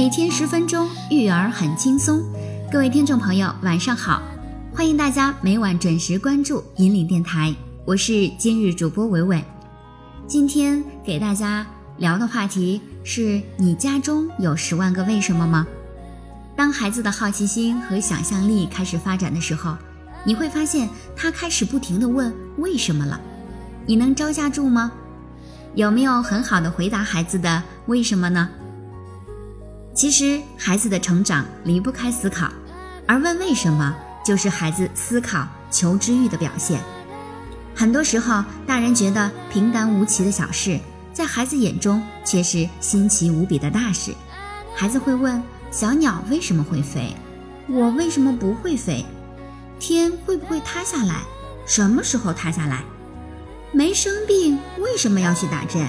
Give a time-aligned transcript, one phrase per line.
[0.00, 2.22] 每天十分钟，育儿很轻松。
[2.72, 4.22] 各位听众朋友，晚上好！
[4.74, 7.54] 欢迎大家每晚准时关注引领电台，
[7.84, 9.44] 我是今日主播伟伟。
[10.26, 11.66] 今天给大家
[11.98, 15.66] 聊的话题是你家中有十万个为什么吗？
[16.56, 19.76] 当孩子的好奇心和想象力开始发展的时候，
[20.24, 23.20] 你会发现他开始不停地问为什么了。
[23.84, 24.90] 你能招架住吗？
[25.74, 28.48] 有没有很好的回答孩子的为什么呢？
[30.00, 32.50] 其实，孩子的成长离不开思考，
[33.06, 36.80] 而问为什么就是孩子思考求知欲的表现。
[37.74, 40.80] 很多时候，大人觉得平淡无奇的小事，
[41.12, 44.14] 在孩子眼中却是新奇无比的大事。
[44.74, 47.14] 孩子会问：小鸟为什么会飞？
[47.68, 49.04] 我为什么不会飞？
[49.78, 51.16] 天会不会塌下来？
[51.66, 52.82] 什么时候塌下来？
[53.70, 55.86] 没生病为什么要去打针？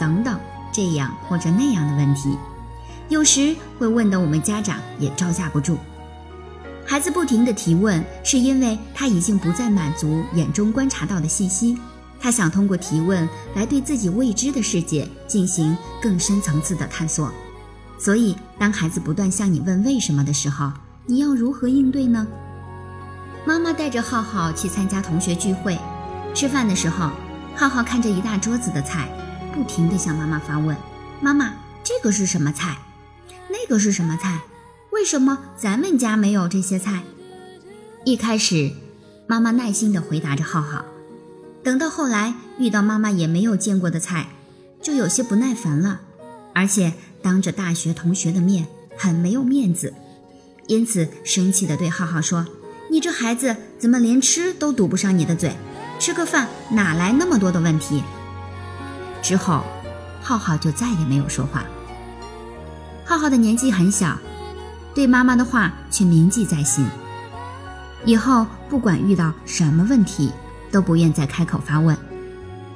[0.00, 0.40] 等等，
[0.72, 2.34] 这样或者那样的问题，
[3.08, 5.78] 有时会问得我们家长也招架不住。
[6.86, 11.78] 孩子不停的提问，是因为他已经不再满足眼中观察到的信息，
[12.20, 17.30] 他想通过提问来对自己未知的世界进行更深层次的探索。
[17.98, 20.72] 所以，当孩子不断向你问为什么的时候，
[21.04, 22.26] 你要如何应对呢？
[23.44, 25.78] 妈妈带着浩浩去参加同学聚会。
[26.34, 27.10] 吃饭的时候，
[27.54, 29.08] 浩浩看着一大桌子的菜，
[29.54, 30.76] 不停地向妈妈发问
[31.20, 32.76] ：“妈妈，这个是什么菜？
[33.48, 34.42] 那个是什么菜？
[34.90, 37.02] 为什么咱们家没有这些菜？”
[38.04, 38.72] 一开始，
[39.26, 40.84] 妈妈耐心地回答着浩浩，
[41.62, 44.28] 等到后来遇到妈妈也没有见过的菜，
[44.80, 46.00] 就有些不耐烦了，
[46.54, 49.92] 而且当着大学同学的面很没有面子，
[50.66, 52.46] 因此生气地对浩浩说
[52.90, 55.52] ：“你这孩子怎么连吃都堵不上你的嘴？”
[55.98, 58.02] 吃个饭哪来那么多的问题？
[59.20, 59.64] 之后，
[60.22, 61.64] 浩浩就再也没有说话。
[63.08, 64.18] 浩浩的年纪很小，
[64.94, 66.86] 对妈妈的话却铭记在心。
[68.04, 70.30] 以后不管遇到什么问题，
[70.70, 71.96] 都不愿再开口发问。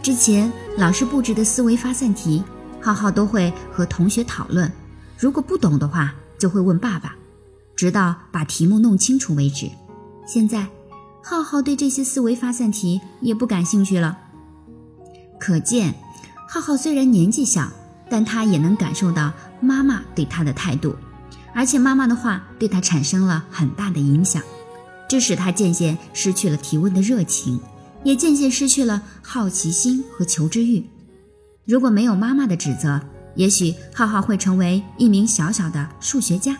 [0.00, 2.44] 之前老师布置的思维发散题，
[2.80, 4.70] 浩浩都会和同学讨论，
[5.18, 7.16] 如果不懂的话，就会问爸爸，
[7.74, 9.68] 直到把题目弄清楚为止。
[10.24, 10.68] 现在。
[11.22, 14.16] 浩浩对这些思维发散题也不感兴趣了。
[15.38, 15.94] 可见，
[16.48, 17.68] 浩浩虽然年纪小，
[18.10, 20.94] 但他也能感受到妈妈对他的态度，
[21.54, 24.42] 而且妈妈的话对他产生了很大的影响，
[25.08, 27.60] 这使他渐渐失去了提问的热情，
[28.04, 30.84] 也渐渐失去了好奇心和求知欲。
[31.64, 33.00] 如果没有妈妈的指责，
[33.36, 36.56] 也许浩浩会成为一名小小的数学家。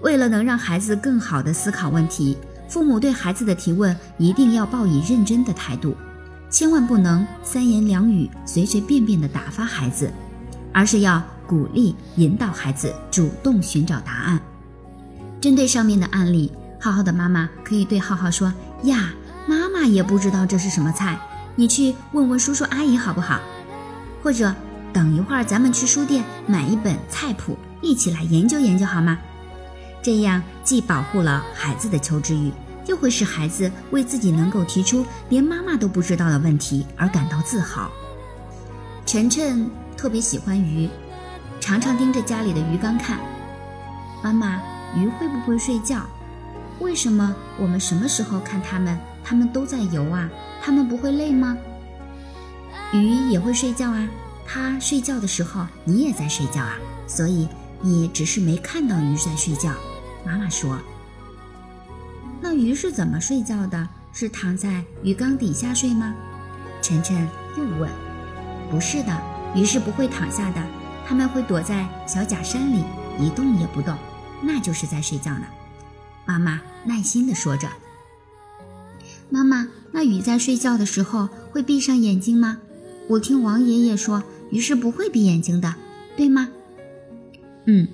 [0.00, 2.36] 为了能让孩子更好地思考问题。
[2.66, 5.94] 父母对孩子的提问一定要抱以认真的态度，
[6.54, 10.08] 千万不能三言两语随随便便的打发孩子，
[10.72, 14.40] 而是要鼓励引导孩子主动寻找答案。
[15.40, 18.54] 针对上面的案例，浩浩的妈妈可以对浩浩说
[18.84, 19.12] ：“呀，
[19.48, 21.18] 妈妈也不知道这是什么菜，
[21.56, 23.40] 你去问问叔叔阿姨好不好？
[24.22, 24.54] 或者
[24.92, 29.18] 等一会儿咱们去书店买一本菜谱，一起来研究研究好吗？”
[30.00, 32.52] 这样既保护了孩子的求知欲，
[32.86, 37.90] 又会使孩子为自己能够提出连妈妈都不知道的问题而感到自豪。
[39.06, 40.88] 晨晨特别喜欢鱼，
[41.60, 43.18] 常常盯着家里的鱼缸看。
[44.22, 44.60] 妈妈，
[44.96, 46.06] 鱼会不会睡觉？
[46.80, 50.28] 为什么我们什么时候看它们，它们都在游啊？
[50.62, 51.56] 它们不会累吗？
[52.92, 54.08] 鱼也会睡觉啊，
[54.46, 57.48] 它睡觉的时候你也在睡觉啊，所以
[57.80, 59.72] 你只是没看到鱼在睡觉。
[60.24, 60.78] 妈妈说
[62.44, 63.88] ：“那鱼是怎么睡觉的？
[64.12, 66.14] 是躺在鱼缸底下睡吗？”
[66.82, 67.90] 晨晨又问
[68.70, 69.18] ：“不是的，
[69.56, 70.62] 鱼是不会躺下的，
[71.06, 72.84] 它们会躲在小假山里，
[73.18, 73.96] 一动也不动，
[74.42, 75.46] 那就是在睡觉呢。”
[76.28, 77.66] 妈妈耐心地说着
[79.30, 82.58] ：“妈妈，那鱼在睡觉的时候会闭上眼睛吗？
[83.08, 85.74] 我听王爷爷说，鱼是不会闭眼睛的，
[86.14, 86.50] 对吗
[87.64, 87.88] ？”“嗯。”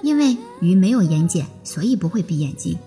[0.00, 2.78] 因为鱼没有眼睑，所以不会闭眼睛。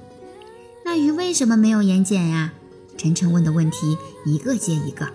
[0.93, 2.51] 那鱼为什么没有眼睑呀？
[2.97, 5.07] 晨晨问的问题一个接一个。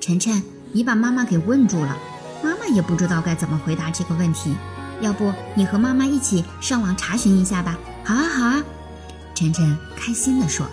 [0.00, 0.42] 晨晨，
[0.72, 1.96] 你把妈妈给问住了，
[2.42, 4.52] 妈妈也不知道该怎么回答这个问题。
[5.00, 7.78] 要不你和妈妈一起上网查询一下吧？
[8.02, 8.64] 好啊，好啊。
[9.32, 10.66] 晨晨开心地说。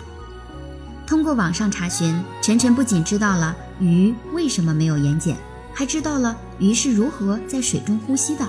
[1.06, 5.36] 通过网上查询，晨晨不仅知道了鱼为什么没有眼睑，
[5.72, 8.44] 还知道了鱼是如何在水中呼吸的。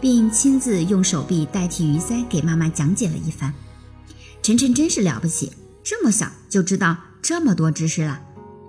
[0.00, 3.52] 并亲自用手臂代替鱼鳃给妈妈讲解了一番。
[4.42, 5.52] 晨晨真是了不起，
[5.84, 8.20] 这么小就知道这么多知识了，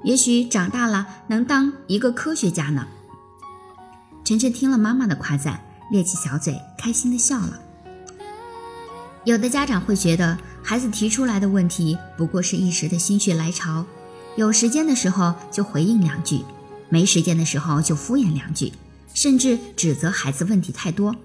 [0.04, 2.88] 也许长大了能当一个科学家呢。
[4.24, 7.60] 晨晨听了妈妈的夸赞，咧起小嘴，开心的笑了。
[9.26, 13.84] 有的家长会觉得，孩子提出来的问题不过是一时的心血来潮，
[14.36, 16.46] 有时间的时候就回应两句，
[16.88, 18.72] 没时间的时候就敷衍两句，
[19.16, 21.16] 甚至指责孩子问题太多。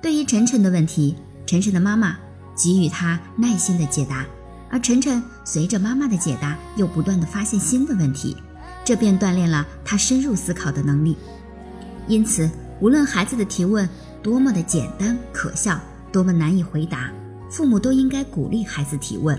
[0.00, 1.16] 对于晨晨的问题，
[1.46, 2.18] 晨晨的妈妈
[2.58, 4.26] 给予他耐心的解答，
[4.68, 8.36] 而晨晨随着妈妈的解答，又不断的发现新的问题，
[8.84, 11.16] 这便锻炼了他深入思考的能力。
[12.08, 12.50] 因此，
[12.80, 13.88] 无论孩子的提问
[14.22, 15.80] 多么的简单可笑。
[16.10, 17.10] 多么难以回答，
[17.50, 19.38] 父母都应该鼓励孩子提问，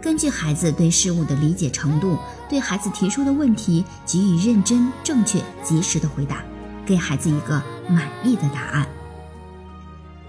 [0.00, 2.16] 根据孩子对事物的理解程度，
[2.48, 6.42] 对孩子提出的问题给予认真、正确、及时的回答，
[6.86, 8.86] 给孩子一个满意的答案。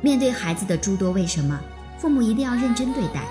[0.02, 1.58] 面对孩子的诸多为什么，
[2.00, 3.26] 父母一定要认真对待。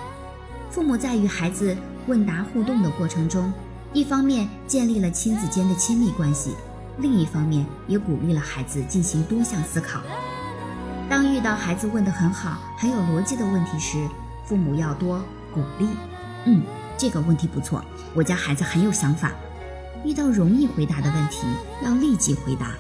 [0.70, 1.74] 父母在与孩子
[2.06, 3.50] 问答互动的过程中，
[3.94, 6.54] 一方面建立了亲子间的亲密关系，
[6.98, 10.00] 另一方面也鼓励了孩子进行多项思考。
[11.08, 14.06] 当遇到孩子问得很好、很有逻辑的问题时，
[14.44, 15.24] 父母要多
[15.54, 15.88] 鼓励。
[16.44, 16.62] 嗯，
[16.98, 17.82] 这个问题不错，
[18.14, 19.32] 我家孩子很有想法。
[20.04, 21.46] 遇到容易回答的问题，
[21.82, 22.72] 要立即回答。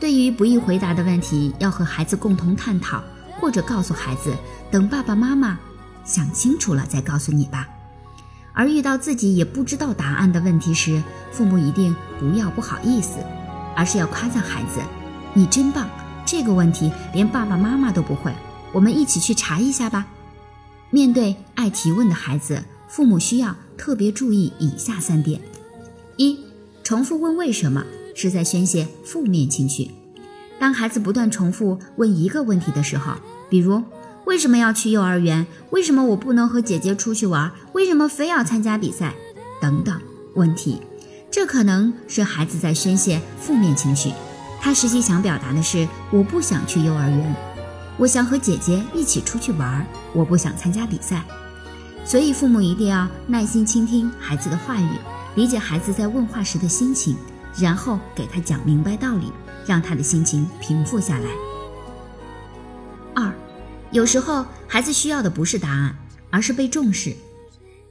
[0.00, 3.04] 对于不易回答的问题，要和孩子共同探讨，
[3.40, 4.34] 或者告诉孩子，
[4.70, 5.58] 等爸爸妈妈
[6.04, 7.68] 想清楚了再告诉你吧。
[8.52, 11.02] 而遇到自己也不知道答案的问题时，
[11.32, 13.18] 父母一定不要不好意思，
[13.74, 14.80] 而是要夸赞孩子
[15.32, 15.88] ：“你真棒。”
[16.26, 18.32] 这个问题连爸爸妈妈都不会，
[18.72, 20.06] 我们一起去查一下吧。
[20.90, 25.40] 面对爱提问的孩子，父母需要特别注意以下三点：
[26.16, 26.38] 一、
[26.84, 27.84] 重复问为什么
[28.14, 29.90] 是在宣泄负面情绪。
[30.58, 33.14] 当孩子不断重复问一个问题的时候，
[33.50, 33.82] 比如
[34.24, 35.46] 为什么要去幼儿园？
[35.70, 37.50] 为什么我不能和姐姐出去玩？
[37.74, 39.14] 为什么非要参加比赛？
[39.60, 40.00] 等等
[40.34, 40.80] 问题，
[41.30, 44.12] 这可能是孩子在宣泄负面情绪。
[44.60, 47.36] 他实际想表达的是：我不想去幼儿园，
[47.98, 51.24] 我想和姐姐一起出去玩，我不想参加比赛。
[52.04, 54.88] 所以，父母一定要耐心倾听孩子的话语，
[55.34, 57.16] 理解孩子在问话时的心情，
[57.58, 59.32] 然后给他讲明白道理，
[59.66, 61.30] 让他的心情平复下来。
[63.92, 65.96] 有时候孩子需要的不是答案，
[66.30, 67.14] 而是被重视。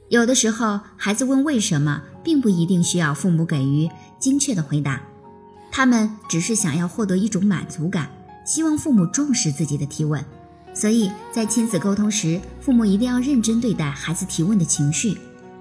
[0.08, 3.88] 有的时候，孩子问为什么，并不一定需要父母给予
[4.18, 5.00] 精确的回答。
[5.70, 8.10] 他们只是想要获得一种满足感，
[8.44, 10.24] 希望父母重视自己的提问，
[10.74, 15.16] 所以在亲子沟通时，父母一定要认真对待孩子提问的情绪，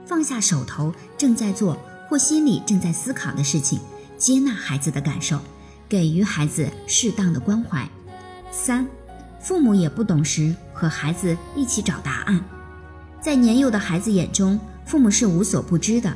[0.06, 1.78] 放下手头正在做
[2.10, 3.80] 或心里正在思考的事情，
[4.18, 5.40] 接纳孩子的感受，
[5.88, 7.88] 给予孩子适当的关怀。
[8.52, 8.88] 三，
[9.40, 12.40] 父母也不懂时，和孩子一起找答案。
[13.22, 16.12] 在年幼的孩子眼中，父母是无所不知的。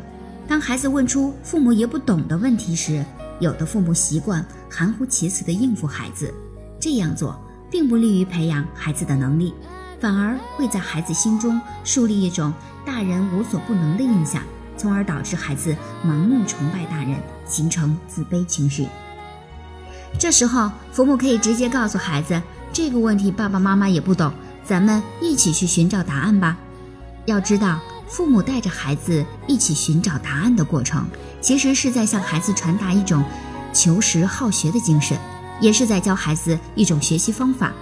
[0.48, 3.04] 当孩子问出父母也不懂的问题时，
[3.40, 6.34] 有的父母习惯含糊其辞地应付孩子，
[6.80, 7.40] 这样做
[7.72, 9.54] 并不利于培养孩子的能力，
[10.00, 12.54] 反而会在孩子心中树立一种
[12.86, 14.44] 大人无所不能的印象，
[14.78, 15.76] 从而导致孩子
[16.06, 17.16] 盲目崇拜大人，
[17.46, 18.88] 形成自卑情绪。
[20.20, 22.40] 这时候，父母可以直接告诉孩子
[22.74, 24.34] ：“这个问题爸爸妈妈也不懂，
[24.66, 26.58] 咱们一起去寻找答案吧。”
[27.26, 27.80] 要知道。
[28.06, 31.04] 父母带着孩子一起寻找答案的过程，
[31.42, 33.24] 其实是在向孩子传达一种
[33.74, 35.18] 求实好学的精神，
[35.60, 37.74] 也是在教孩子一种学习方法。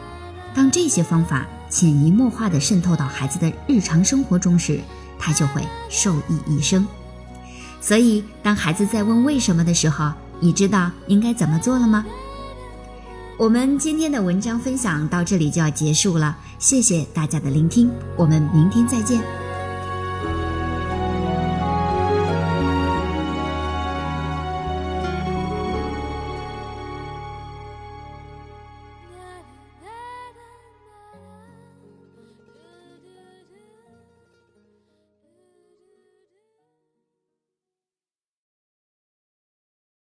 [0.55, 4.79] 当这些方法潜移默化地渗透到孩子的日常生活中时，
[5.19, 6.87] 他就会受益一生。
[7.81, 12.05] 所以，当孩子在问为什么的时候，你知道应该怎么做了吗？
[13.41, 19.19] 我们今天的文章分享到这里就要结束了，谢谢大家的聆听，我们明天再见。